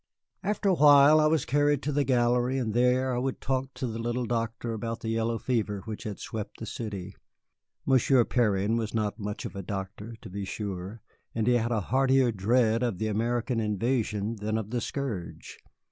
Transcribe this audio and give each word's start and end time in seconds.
After 0.41 0.69
a 0.69 0.73
while 0.73 1.19
I 1.19 1.27
was 1.27 1.45
carried 1.45 1.83
to 1.83 1.91
the 1.91 2.03
gallery, 2.03 2.57
and 2.57 2.73
there 2.73 3.13
I 3.13 3.19
would 3.19 3.39
talk 3.39 3.71
to 3.75 3.85
the 3.85 3.99
little 3.99 4.25
doctor 4.25 4.73
about 4.73 5.01
the 5.01 5.09
yellow 5.09 5.37
fever 5.37 5.81
which 5.85 6.05
had 6.05 6.17
swept 6.17 6.57
the 6.57 6.65
city. 6.65 7.13
Monsieur 7.85 8.25
Perrin 8.25 8.77
was 8.77 8.95
not 8.95 9.19
much 9.19 9.45
of 9.45 9.55
a 9.55 9.61
doctor, 9.61 10.15
to 10.23 10.29
be 10.31 10.43
sure, 10.43 11.03
and 11.35 11.45
he 11.45 11.53
had 11.53 11.71
a 11.71 11.81
heartier 11.81 12.31
dread 12.31 12.81
of 12.81 12.97
the 12.97 13.05
American 13.09 13.59
invasion 13.59 14.37
than 14.37 14.57
of 14.57 14.71
the 14.71 14.81
scourge. 14.81 15.59